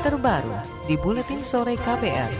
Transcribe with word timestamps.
terbaru 0.00 0.56
di 0.88 0.96
Buletin 0.96 1.44
Sore 1.44 1.76
KPR. 1.76 2.32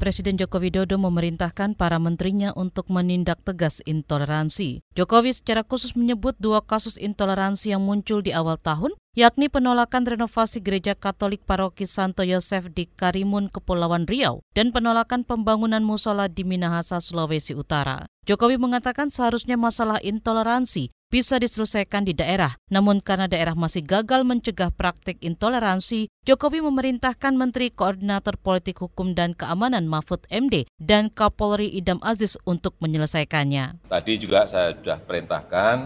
Presiden 0.00 0.40
Joko 0.40 0.60
Widodo 0.60 0.96
memerintahkan 0.96 1.76
para 1.76 2.00
menterinya 2.00 2.56
untuk 2.56 2.88
menindak 2.88 3.44
tegas 3.44 3.84
intoleransi. 3.84 4.80
Jokowi 4.96 5.36
secara 5.36 5.60
khusus 5.60 5.92
menyebut 5.92 6.36
dua 6.40 6.64
kasus 6.64 6.96
intoleransi 6.96 7.76
yang 7.76 7.84
muncul 7.84 8.24
di 8.24 8.32
awal 8.32 8.56
tahun, 8.56 8.96
yakni 9.12 9.52
penolakan 9.52 10.08
renovasi 10.08 10.64
gereja 10.64 10.96
Katolik 10.96 11.44
Paroki 11.44 11.84
Santo 11.84 12.24
Yosef 12.24 12.72
di 12.72 12.88
Karimun, 12.88 13.52
Kepulauan 13.52 14.08
Riau, 14.08 14.40
dan 14.56 14.72
penolakan 14.72 15.24
pembangunan 15.24 15.84
musola 15.84 16.32
di 16.32 16.48
Minahasa, 16.48 17.00
Sulawesi 17.00 17.52
Utara. 17.52 18.08
Jokowi 18.24 18.56
mengatakan 18.56 19.12
seharusnya 19.12 19.60
masalah 19.60 20.00
intoleransi 20.00 20.95
bisa 21.06 21.38
diselesaikan 21.38 22.02
di 22.06 22.12
daerah. 22.12 22.58
Namun 22.70 22.98
karena 22.98 23.30
daerah 23.30 23.54
masih 23.54 23.86
gagal 23.86 24.26
mencegah 24.26 24.74
praktik 24.74 25.22
intoleransi, 25.22 26.10
Jokowi 26.26 26.62
memerintahkan 26.62 27.38
Menteri 27.38 27.70
Koordinator 27.70 28.34
Politik 28.38 28.82
Hukum 28.82 29.14
dan 29.14 29.32
Keamanan 29.38 29.86
Mahfud 29.86 30.26
MD 30.26 30.66
dan 30.82 31.08
Kapolri 31.10 31.70
Idam 31.70 32.02
Aziz 32.02 32.34
untuk 32.42 32.74
menyelesaikannya. 32.82 33.86
Tadi 33.86 34.12
juga 34.18 34.50
saya 34.50 34.74
sudah 34.74 34.98
perintahkan 34.98 35.76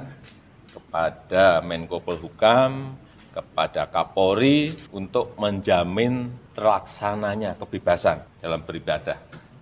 kepada 0.72 1.60
Menko 1.60 2.00
Polhukam, 2.00 2.96
kepada 3.30 3.86
Kapolri 3.86 4.74
untuk 4.90 5.36
menjamin 5.38 6.32
terlaksananya 6.56 7.54
kebebasan 7.60 8.24
dalam 8.42 8.64
beribadah 8.66 9.16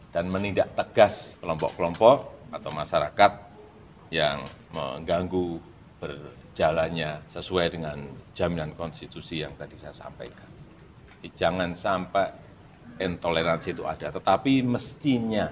dan 0.09 0.25
menindak 0.33 0.73
tegas 0.73 1.37
kelompok-kelompok 1.45 2.17
atau 2.49 2.71
masyarakat 2.73 3.48
yang 4.09 4.49
mengganggu 4.73 5.61
berjalannya 5.99 7.21
sesuai 7.35 7.67
dengan 7.75 7.99
jaminan 8.33 8.73
konstitusi 8.79 9.43
yang 9.43 9.53
tadi 9.59 9.75
saya 9.77 9.93
sampaikan. 9.95 10.49
Jangan 11.35 11.75
sampai 11.75 12.31
intoleransi 13.03 13.75
itu 13.75 13.85
ada, 13.85 14.15
tetapi 14.15 14.63
mestinya 14.63 15.51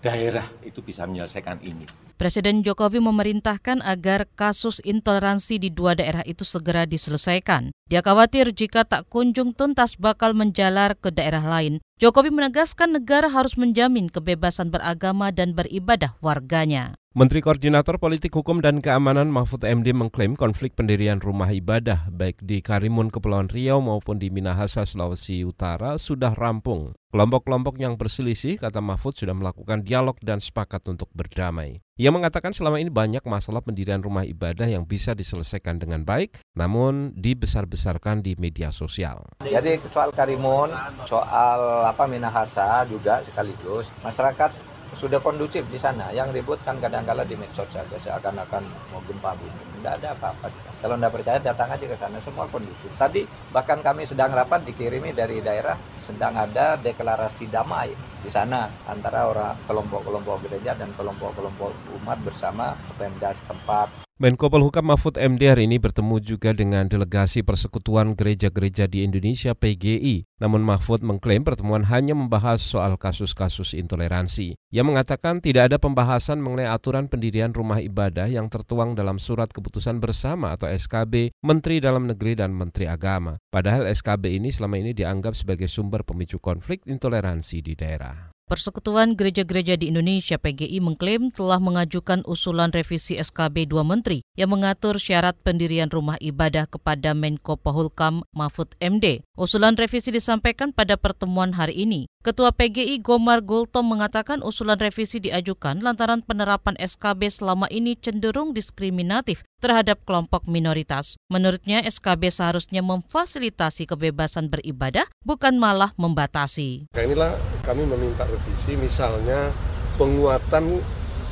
daerah 0.00 0.48
itu 0.64 0.80
bisa 0.80 1.04
menyelesaikan 1.04 1.60
ini. 1.60 1.84
Presiden 2.20 2.60
Jokowi 2.60 3.00
memerintahkan 3.00 3.80
agar 3.80 4.28
kasus 4.36 4.76
intoleransi 4.84 5.56
di 5.56 5.72
dua 5.72 5.96
daerah 5.96 6.20
itu 6.28 6.44
segera 6.44 6.84
diselesaikan. 6.84 7.72
Dia 7.88 8.04
khawatir 8.04 8.52
jika 8.52 8.84
tak 8.84 9.08
kunjung 9.08 9.56
tuntas 9.56 9.96
bakal 9.96 10.36
menjalar 10.36 11.00
ke 11.00 11.08
daerah 11.08 11.40
lain. 11.40 11.80
Jokowi 12.00 12.32
menegaskan 12.32 12.96
negara 12.96 13.28
harus 13.28 13.60
menjamin 13.60 14.08
kebebasan 14.08 14.72
beragama 14.72 15.28
dan 15.28 15.52
beribadah 15.52 16.16
warganya. 16.24 16.96
Menteri 17.12 17.44
Koordinator 17.44 18.00
Politik 18.00 18.32
Hukum 18.32 18.64
dan 18.64 18.80
Keamanan 18.80 19.28
Mahfud 19.28 19.60
MD 19.68 19.92
mengklaim 19.92 20.32
konflik 20.32 20.72
pendirian 20.72 21.20
rumah 21.20 21.52
ibadah 21.52 22.08
baik 22.08 22.40
di 22.40 22.64
Karimun 22.64 23.12
Kepulauan 23.12 23.52
Riau 23.52 23.84
maupun 23.84 24.16
di 24.16 24.32
Minahasa 24.32 24.88
Sulawesi 24.88 25.44
Utara 25.44 26.00
sudah 26.00 26.32
rampung. 26.32 26.96
Kelompok-kelompok 27.12 27.76
yang 27.76 28.00
berselisih, 28.00 28.56
kata 28.56 28.80
Mahfud, 28.80 29.12
sudah 29.12 29.36
melakukan 29.36 29.84
dialog 29.84 30.16
dan 30.24 30.40
sepakat 30.40 30.80
untuk 30.88 31.12
berdamai. 31.12 31.84
Ia 32.00 32.08
mengatakan 32.08 32.56
selama 32.56 32.80
ini 32.80 32.88
banyak 32.88 33.20
masalah 33.28 33.60
pendirian 33.60 34.00
rumah 34.00 34.24
ibadah 34.24 34.64
yang 34.64 34.88
bisa 34.88 35.12
diselesaikan 35.12 35.76
dengan 35.76 36.00
baik, 36.00 36.40
namun 36.56 37.12
dibesar-besarkan 37.12 38.24
di 38.24 38.40
media 38.40 38.72
sosial. 38.72 39.20
Jadi 39.44 39.76
soal 39.84 40.08
Karimun, 40.08 40.72
soal 41.04 41.84
apa 41.84 42.08
Minahasa 42.08 42.88
juga 42.88 43.20
sekaligus, 43.20 43.84
masyarakat 44.00 44.48
sudah 44.96 45.20
kondusif 45.20 45.60
di 45.68 45.76
sana. 45.76 46.08
Yang 46.08 46.40
ribut 46.40 46.56
kan 46.64 46.80
kadang-kala 46.80 47.20
di 47.28 47.36
medsos 47.36 47.68
saja 47.68 47.96
seakan-akan 48.00 48.64
mau 48.96 49.04
gempa 49.04 49.36
bumi. 49.36 49.62
Tidak 49.84 49.92
ada 50.00 50.16
apa-apa. 50.16 50.48
Kalau 50.80 50.96
tidak 50.96 51.12
percaya 51.20 51.36
datang 51.36 51.68
aja 51.68 51.84
ke 51.84 51.96
sana 52.00 52.16
semua 52.24 52.48
kondusif. 52.48 52.88
Tadi 52.96 53.28
bahkan 53.52 53.84
kami 53.84 54.08
sedang 54.08 54.32
rapat 54.32 54.64
dikirimi 54.64 55.12
dari 55.12 55.44
daerah 55.44 55.76
sedang 56.10 56.34
ada 56.34 56.74
deklarasi 56.82 57.46
damai 57.46 57.94
di 58.20 58.30
sana 58.34 58.66
antara 58.90 59.30
orang 59.30 59.54
kelompok-kelompok 59.70 60.50
gereja 60.50 60.74
dan 60.74 60.90
kelompok-kelompok 60.98 61.70
umat 62.02 62.18
bersama 62.26 62.74
Pemda 62.98 63.30
setempat. 63.30 64.10
Menko 64.20 64.52
Polhukam 64.52 64.84
Mahfud 64.84 65.16
MD 65.16 65.48
hari 65.48 65.64
ini 65.64 65.80
bertemu 65.80 66.20
juga 66.20 66.52
dengan 66.52 66.84
delegasi 66.84 67.40
Persekutuan 67.40 68.12
Gereja-Gereja 68.12 68.84
di 68.84 69.00
Indonesia 69.00 69.56
PGI. 69.56 70.28
Namun 70.44 70.60
Mahfud 70.60 71.00
mengklaim 71.00 71.40
pertemuan 71.40 71.88
hanya 71.88 72.12
membahas 72.12 72.60
soal 72.60 73.00
kasus-kasus 73.00 73.72
intoleransi. 73.72 74.60
Ia 74.76 74.84
mengatakan 74.84 75.40
tidak 75.40 75.72
ada 75.72 75.80
pembahasan 75.80 76.36
mengenai 76.36 76.68
aturan 76.68 77.08
pendirian 77.08 77.56
rumah 77.56 77.80
ibadah 77.80 78.28
yang 78.28 78.52
tertuang 78.52 78.92
dalam 78.92 79.16
surat 79.16 79.48
keputusan 79.56 80.04
bersama 80.04 80.52
atau 80.52 80.68
SKB 80.68 81.32
Menteri 81.40 81.80
Dalam 81.80 82.04
Negeri 82.04 82.36
dan 82.36 82.52
Menteri 82.52 82.92
Agama. 82.92 83.40
Padahal 83.48 83.88
SKB 83.88 84.36
ini 84.36 84.52
selama 84.52 84.84
ini 84.84 84.92
dianggap 84.92 85.32
sebagai 85.32 85.64
sumber 85.64 85.99
pemicu 86.02 86.40
konflik 86.42 86.84
intoleransi 86.88 87.62
di 87.64 87.74
daerah. 87.78 88.30
Persekutuan 88.50 89.14
Gereja-Gereja 89.14 89.78
di 89.78 89.94
Indonesia 89.94 90.34
PGI 90.34 90.82
mengklaim 90.82 91.30
telah 91.30 91.62
mengajukan 91.62 92.26
usulan 92.26 92.74
revisi 92.74 93.14
SKB 93.14 93.70
dua 93.70 93.86
menteri 93.86 94.26
yang 94.34 94.50
mengatur 94.50 94.98
syarat 94.98 95.38
pendirian 95.46 95.86
rumah 95.86 96.18
ibadah 96.18 96.66
kepada 96.66 97.14
Menko 97.14 97.54
Pohulkam 97.54 98.26
Mahfud 98.34 98.74
MD. 98.82 99.22
Usulan 99.40 99.72
revisi 99.72 100.12
disampaikan 100.12 100.68
pada 100.68 101.00
pertemuan 101.00 101.56
hari 101.56 101.72
ini. 101.72 102.04
Ketua 102.20 102.52
PGI 102.52 103.00
Gomar 103.00 103.40
Gultom 103.40 103.88
mengatakan 103.88 104.44
usulan 104.44 104.76
revisi 104.76 105.16
diajukan 105.16 105.80
lantaran 105.80 106.20
penerapan 106.20 106.76
SKB 106.76 107.32
selama 107.32 107.64
ini 107.72 107.96
cenderung 107.96 108.52
diskriminatif 108.52 109.40
terhadap 109.64 110.04
kelompok 110.04 110.44
minoritas. 110.44 111.16
Menurutnya 111.32 111.80
SKB 111.88 112.28
seharusnya 112.28 112.84
memfasilitasi 112.84 113.88
kebebasan 113.88 114.52
beribadah 114.52 115.08
bukan 115.24 115.56
malah 115.56 115.96
membatasi. 115.96 116.92
Inilah 116.92 117.32
kami 117.64 117.88
meminta 117.88 118.28
revisi 118.28 118.76
misalnya 118.76 119.48
penguatan 119.96 120.84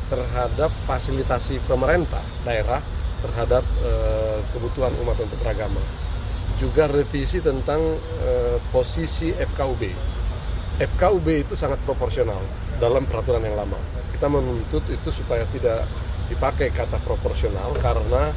terhadap 0.08 0.72
fasilitasi 0.88 1.60
pemerintah 1.68 2.24
daerah 2.48 2.80
terhadap 3.20 3.60
e, 3.84 3.90
kebutuhan 4.56 4.96
umat 5.04 5.20
untuk 5.20 5.36
beragama. 5.44 6.07
Juga 6.58 6.90
revisi 6.90 7.38
tentang 7.38 7.78
e, 8.18 8.58
posisi 8.74 9.30
FKUB 9.30 9.82
FKUB 10.78 11.26
itu 11.42 11.58
sangat 11.58 11.82
proporsional 11.82 12.38
dalam 12.78 13.02
peraturan 13.02 13.42
yang 13.42 13.58
lama. 13.58 13.74
Kita 14.14 14.30
menuntut 14.30 14.86
itu 14.86 15.10
supaya 15.10 15.42
tidak 15.50 15.82
dipakai 16.30 16.70
kata 16.70 17.02
proporsional 17.02 17.74
karena 17.82 18.30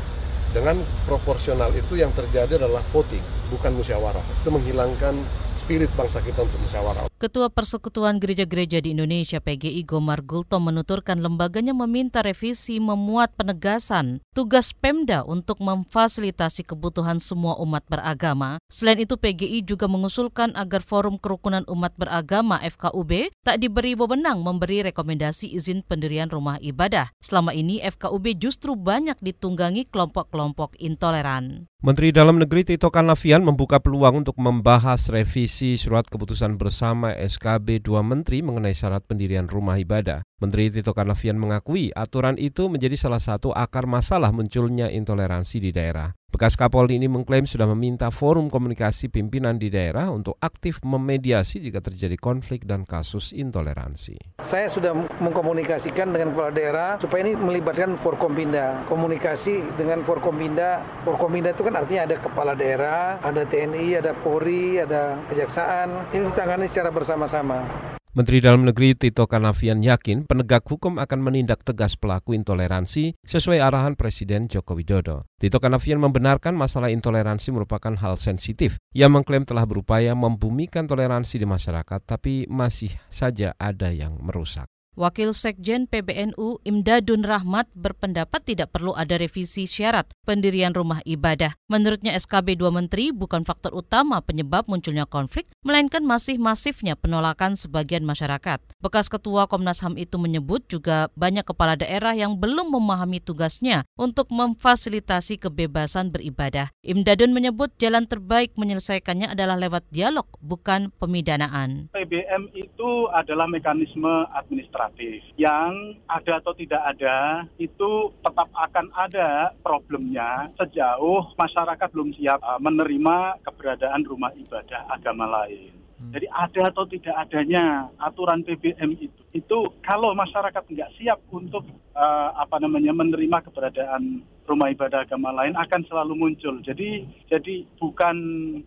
dengan 0.49 0.81
proporsional 1.05 1.69
itu 1.77 2.01
yang 2.01 2.09
terjadi 2.17 2.57
adalah 2.57 2.81
voting, 2.89 3.21
bukan 3.53 3.77
musyawarah. 3.77 4.25
Itu 4.41 4.49
menghilangkan 4.49 5.13
spirit 5.61 5.93
bangsa 5.93 6.17
kita 6.25 6.41
untuk 6.41 6.57
musyawarah. 6.65 7.10
Ketua 7.21 7.53
Persekutuan 7.53 8.17
Gereja-Gereja 8.17 8.81
di 8.81 8.97
Indonesia 8.97 9.37
PGI 9.37 9.85
Gomar 9.85 10.25
Gulto 10.25 10.57
menuturkan 10.57 11.21
lembaganya 11.21 11.69
meminta 11.69 12.25
revisi 12.25 12.81
memuat 12.81 13.37
penegasan 13.37 14.25
tugas 14.33 14.73
Pemda 14.73 15.21
untuk 15.21 15.61
memfasilitasi 15.61 16.65
kebutuhan 16.65 17.21
semua 17.21 17.61
umat 17.61 17.85
beragama. 17.85 18.57
Selain 18.73 18.97
itu 18.97 19.21
PGI 19.21 19.61
juga 19.61 19.85
mengusulkan 19.85 20.57
agar 20.57 20.81
Forum 20.81 21.21
Kerukunan 21.21 21.61
Umat 21.69 21.93
Beragama 21.93 22.57
FKUB 22.57 23.29
tak 23.45 23.61
diberi 23.61 23.93
wewenang 23.93 24.41
memberi 24.41 24.81
rekomendasi 24.89 25.53
izin 25.53 25.85
pendirian 25.85 26.33
rumah 26.33 26.57
ibadah. 26.57 27.13
Selama 27.21 27.53
ini 27.53 27.85
FKUB 27.85 28.33
justru 28.41 28.73
banyak 28.73 29.21
ditunggangi 29.21 29.85
kelompok-kelompok 29.93 30.73
intoleran. 30.81 31.69
Menteri 31.81 32.13
Dalam 32.13 32.37
Negeri 32.37 32.61
Tito 32.61 32.93
Karnavian 32.93 33.41
membuka 33.41 33.81
peluang 33.81 34.21
untuk 34.21 34.37
membahas 34.37 35.09
revisi 35.09 35.81
surat 35.81 36.05
keputusan 36.05 36.53
bersama 36.53 37.10
SKB 37.17 37.81
dua 37.83 38.05
menteri 38.05 38.45
mengenai 38.45 38.77
syarat 38.77 39.03
pendirian 39.03 39.49
rumah 39.49 39.81
ibadah. 39.81 40.23
Menteri 40.37 40.69
Tito 40.69 40.93
Karnavian 40.93 41.35
mengakui 41.35 41.89
aturan 41.91 42.37
itu 42.37 42.69
menjadi 42.69 42.95
salah 42.95 43.19
satu 43.19 43.51
akar 43.51 43.89
masalah 43.89 44.29
munculnya 44.29 44.87
intoleransi 44.93 45.57
di 45.59 45.71
daerah. 45.73 46.20
Bekas 46.31 46.55
Kapolri 46.55 46.95
ini 46.95 47.11
mengklaim 47.11 47.43
sudah 47.43 47.67
meminta 47.75 48.07
forum 48.07 48.47
komunikasi 48.47 49.11
pimpinan 49.11 49.59
di 49.59 49.67
daerah 49.67 50.07
untuk 50.15 50.39
aktif 50.39 50.79
memediasi 50.79 51.59
jika 51.59 51.83
terjadi 51.83 52.15
konflik 52.15 52.63
dan 52.63 52.87
kasus 52.87 53.35
intoleransi. 53.35 54.39
Saya 54.39 54.71
sudah 54.71 54.95
mengkomunikasikan 54.95 56.07
dengan 56.07 56.31
kepala 56.31 56.55
daerah 56.55 56.89
supaya 57.03 57.27
ini 57.27 57.35
melibatkan 57.35 57.99
Forkompinda. 57.99 58.87
Komunikasi 58.87 59.75
dengan 59.75 60.07
Forkompinda. 60.07 60.79
Forkompinda 61.03 61.51
itu 61.51 61.67
kan 61.67 61.75
artinya 61.75 62.07
ada 62.07 62.15
kepala 62.15 62.55
daerah, 62.55 63.19
ada 63.19 63.43
TNI, 63.43 63.99
ada 63.99 64.15
Polri, 64.15 64.79
ada 64.79 65.19
Kejaksaan. 65.27 66.15
Ini 66.15 66.31
ditangani 66.31 66.71
secara 66.71 66.95
bersama-sama. 66.95 67.91
Menteri 68.11 68.43
Dalam 68.43 68.67
Negeri 68.67 68.91
Tito 68.91 69.23
Karnavian 69.23 69.79
yakin 69.79 70.27
penegak 70.27 70.67
hukum 70.67 70.99
akan 70.99 71.23
menindak 71.23 71.63
tegas 71.63 71.95
pelaku 71.95 72.35
intoleransi 72.35 73.15
sesuai 73.23 73.63
arahan 73.63 73.95
Presiden 73.95 74.51
Joko 74.51 74.75
Widodo. 74.75 75.31
Tito 75.39 75.63
Karnavian 75.63 75.95
membenarkan 75.95 76.51
masalah 76.51 76.91
intoleransi 76.91 77.55
merupakan 77.55 77.95
hal 77.95 78.19
sensitif. 78.19 78.83
Ia 78.91 79.07
mengklaim 79.07 79.47
telah 79.47 79.63
berupaya 79.63 80.11
membumikan 80.11 80.91
toleransi 80.91 81.39
di 81.39 81.47
masyarakat 81.47 82.03
tapi 82.03 82.51
masih 82.51 82.91
saja 83.07 83.55
ada 83.55 83.95
yang 83.95 84.19
merusak. 84.19 84.67
Wakil 84.99 85.31
Sekjen 85.31 85.87
PBNU 85.87 86.59
Imdadun 86.67 87.23
Rahmat 87.23 87.71
berpendapat 87.71 88.43
tidak 88.43 88.75
perlu 88.75 88.91
ada 88.91 89.15
revisi 89.15 89.63
syarat 89.63 90.11
pendirian 90.27 90.75
rumah 90.75 90.99
ibadah. 91.07 91.55
Menurutnya 91.71 92.11
SKB 92.11 92.59
dua 92.59 92.75
menteri 92.75 93.15
bukan 93.15 93.47
faktor 93.47 93.71
utama 93.71 94.19
penyebab 94.19 94.67
munculnya 94.67 95.07
konflik, 95.07 95.47
melainkan 95.63 96.03
masih 96.03 96.35
masifnya 96.43 96.99
penolakan 96.99 97.55
sebagian 97.55 98.03
masyarakat. 98.03 98.59
Bekas 98.83 99.07
Ketua 99.07 99.47
Komnas 99.47 99.79
HAM 99.79 99.95
itu 99.95 100.19
menyebut 100.19 100.67
juga 100.67 101.07
banyak 101.15 101.47
kepala 101.47 101.79
daerah 101.79 102.11
yang 102.11 102.35
belum 102.35 102.75
memahami 102.75 103.23
tugasnya 103.23 103.87
untuk 103.95 104.27
memfasilitasi 104.27 105.39
kebebasan 105.39 106.11
beribadah. 106.11 106.67
Imdadun 106.83 107.31
menyebut 107.31 107.71
jalan 107.79 108.11
terbaik 108.11 108.59
menyelesaikannya 108.59 109.31
adalah 109.31 109.55
lewat 109.55 109.87
dialog, 109.87 110.27
bukan 110.43 110.91
pemidanaan. 110.99 111.87
PBM 111.95 112.51
itu 112.59 113.07
adalah 113.15 113.47
mekanisme 113.47 114.27
administrasi 114.35 114.80
administratif 114.81 115.21
yang 115.37 115.97
ada 116.09 116.41
atau 116.41 116.53
tidak 116.57 116.81
ada 116.81 117.45
itu 117.61 118.09
tetap 118.25 118.49
akan 118.49 118.89
ada 118.97 119.53
problemnya 119.61 120.49
sejauh 120.57 121.33
masyarakat 121.37 121.87
belum 121.93 122.09
siap 122.17 122.39
uh, 122.41 122.57
menerima 122.57 123.37
keberadaan 123.45 124.01
rumah 124.07 124.33
ibadah 124.33 124.89
agama 124.89 125.29
lain. 125.29 125.73
Hmm. 126.01 126.11
Jadi 126.17 126.27
ada 126.33 126.61
atau 126.73 126.85
tidak 126.89 127.15
adanya 127.29 127.93
aturan 128.01 128.41
PBM 128.41 128.97
itu, 128.97 129.20
itu 129.31 129.57
kalau 129.83 130.11
masyarakat 130.11 130.63
nggak 130.63 130.93
siap 130.99 131.19
untuk 131.31 131.63
uh, 131.95 132.29
apa 132.35 132.59
namanya 132.59 132.91
menerima 132.91 133.47
keberadaan 133.47 134.23
rumah 134.49 134.73
ibadah 134.73 135.07
agama 135.07 135.31
lain 135.31 135.55
akan 135.55 135.81
selalu 135.87 136.13
muncul. 136.17 136.59
Jadi 136.59 137.07
jadi 137.31 137.63
bukan 137.79 138.15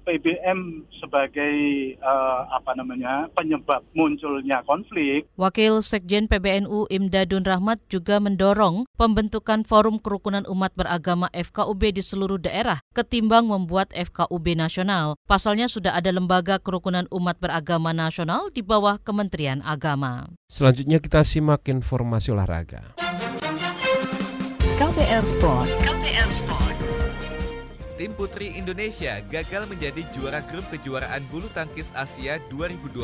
PBM 0.07 0.89
sebagai 0.97 1.55
uh, 2.01 2.49
apa 2.49 2.73
namanya 2.73 3.29
penyebab 3.37 3.85
munculnya 3.93 4.65
konflik. 4.65 5.29
Wakil 5.37 5.85
Sekjen 5.85 6.25
PBNU 6.31 6.89
Imdadun 6.89 7.45
Rahmat 7.45 7.85
juga 7.93 8.17
mendorong 8.23 8.89
pembentukan 8.97 9.67
forum 9.69 10.01
kerukunan 10.01 10.49
umat 10.49 10.73
beragama 10.73 11.29
FKUB 11.37 12.01
di 12.01 12.03
seluruh 12.03 12.41
daerah 12.41 12.81
ketimbang 12.97 13.45
membuat 13.45 13.93
FKUB 13.93 14.57
nasional. 14.57 15.21
Pasalnya 15.29 15.69
sudah 15.69 15.93
ada 15.93 16.09
lembaga 16.09 16.57
kerukunan 16.57 17.05
umat 17.13 17.37
beragama 17.37 17.93
nasional 17.93 18.49
di 18.49 18.65
bawah 18.65 18.97
Kementerian 19.03 19.61
Agama. 19.61 20.33
Selanjutnya 20.55 21.03
kita 21.03 21.27
simak 21.27 21.67
informasi 21.67 22.31
olahraga. 22.31 22.95
KPR 24.79 25.27
Sport. 25.27 25.67
KPR 25.83 26.31
Sport. 26.31 26.79
Tim 27.99 28.15
Putri 28.15 28.55
Indonesia 28.55 29.19
gagal 29.27 29.67
menjadi 29.67 30.07
juara 30.15 30.47
grup 30.47 30.63
kejuaraan 30.71 31.27
bulu 31.27 31.51
tangkis 31.51 31.91
Asia 31.99 32.39
2020 32.55 33.03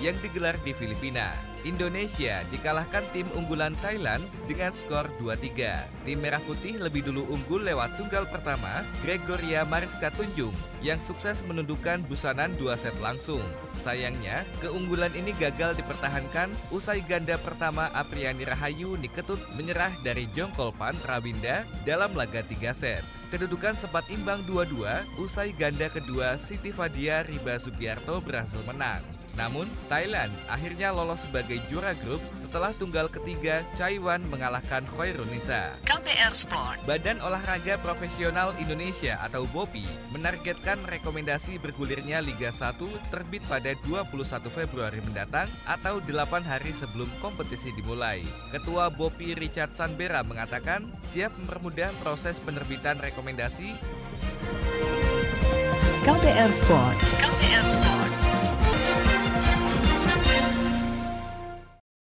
yang 0.00 0.16
digelar 0.24 0.56
di 0.64 0.72
Filipina. 0.72 1.36
Indonesia 1.66 2.46
dikalahkan 2.54 3.02
tim 3.10 3.26
unggulan 3.34 3.74
Thailand 3.82 4.22
dengan 4.46 4.70
skor 4.70 5.10
2-3. 5.18 6.06
Tim 6.06 6.18
Merah 6.22 6.42
Putih 6.46 6.78
lebih 6.78 7.02
dulu 7.06 7.26
unggul 7.32 7.66
lewat 7.66 7.98
tunggal 7.98 8.26
pertama 8.30 8.86
Gregoria 9.02 9.66
Mariska 9.66 10.14
Tunjung 10.14 10.54
yang 10.78 11.02
sukses 11.02 11.42
menundukkan 11.50 12.06
busanan 12.06 12.54
dua 12.54 12.78
set 12.78 12.94
langsung. 13.02 13.42
Sayangnya, 13.74 14.46
keunggulan 14.62 15.10
ini 15.18 15.34
gagal 15.34 15.74
dipertahankan 15.74 16.54
usai 16.70 17.02
ganda 17.02 17.34
pertama 17.38 17.90
Apriani 17.94 18.46
Rahayu 18.46 18.94
Niketut 18.94 19.42
menyerah 19.58 19.90
dari 20.06 20.30
Jongkolpan 20.38 20.94
Rabinda 21.02 21.66
dalam 21.82 22.14
laga 22.14 22.46
3 22.46 22.70
set. 22.74 23.02
Kedudukan 23.28 23.76
sempat 23.76 24.08
imbang 24.08 24.40
2-2 24.48 25.20
usai 25.20 25.52
ganda 25.52 25.92
kedua 25.92 26.40
Siti 26.40 26.72
Fadia 26.72 27.26
Riba 27.26 27.60
Sugiarto 27.60 28.24
berhasil 28.24 28.62
menang. 28.64 29.17
Namun, 29.36 29.68
Thailand 29.90 30.32
akhirnya 30.48 30.94
lolos 30.94 31.26
sebagai 31.26 31.60
juara 31.68 31.92
grup 32.00 32.22
setelah 32.40 32.72
tunggal 32.74 33.12
ketiga 33.12 33.66
Chaiwan 33.76 34.24
mengalahkan 34.32 34.86
Khairunisa. 34.88 35.76
KPR 35.84 36.32
Sport. 36.32 36.80
Badan 36.88 37.20
Olahraga 37.20 37.76
Profesional 37.84 38.56
Indonesia 38.56 39.20
atau 39.20 39.44
BOPI 39.52 39.84
menargetkan 40.14 40.80
rekomendasi 40.88 41.60
bergulirnya 41.60 42.24
Liga 42.24 42.48
1 42.48 42.80
terbit 43.12 43.44
pada 43.50 43.76
21 43.84 44.14
Februari 44.48 45.00
mendatang 45.04 45.50
atau 45.68 46.00
8 46.00 46.42
hari 46.46 46.72
sebelum 46.72 47.10
kompetisi 47.20 47.74
dimulai. 47.76 48.24
Ketua 48.54 48.88
BOPI 48.88 49.36
Richard 49.36 49.76
Sanbera 49.76 50.24
mengatakan 50.24 50.86
siap 51.04 51.34
mempermudah 51.36 51.92
proses 52.00 52.40
penerbitan 52.40 52.96
rekomendasi 52.98 53.76
KPR 56.08 56.48
Sport. 56.54 56.96
KPR 57.20 57.66
Sport. 57.68 58.27